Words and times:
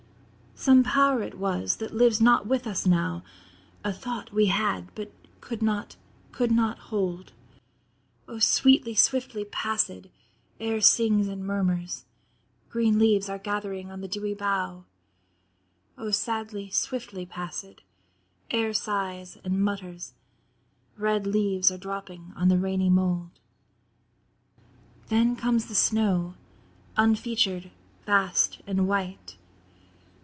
Some 0.53 0.83
power 0.83 1.23
it 1.23 1.39
was, 1.39 1.77
that 1.77 1.91
lives 1.91 2.21
not 2.21 2.45
with 2.45 2.67
us 2.67 2.85
now, 2.85 3.23
A 3.83 3.91
thought 3.91 4.31
we 4.31 4.45
had, 4.47 4.93
but 4.93 5.11
could 5.41 5.63
not, 5.63 5.95
could 6.31 6.51
not 6.51 6.77
hold. 6.77 7.33
O 8.27 8.37
sweetly, 8.37 8.93
swiftly 8.93 9.43
pass'd: 9.43 10.07
air 10.59 10.79
sings 10.79 11.27
and 11.27 11.43
murmurs; 11.47 12.05
Green 12.69 12.99
leaves 12.99 13.27
are 13.27 13.39
gathering 13.39 13.89
on 13.89 14.01
the 14.01 14.07
dewy 14.07 14.35
bough; 14.35 14.85
O 15.97 16.11
sadly, 16.11 16.69
swiftly 16.69 17.25
pass'd: 17.25 17.81
air 18.51 18.71
sighs 18.71 19.39
and 19.43 19.63
mutters; 19.65 20.13
Red 20.95 21.25
leaves 21.25 21.71
are 21.71 21.79
dropping 21.79 22.33
on 22.35 22.49
the 22.49 22.59
rainy 22.59 22.91
mould. 22.91 23.31
Then 25.07 25.35
comes 25.35 25.65
the 25.65 25.75
snow, 25.75 26.35
unfeatured, 26.97 27.71
vast, 28.05 28.59
and 28.67 28.87
white. 28.87 29.37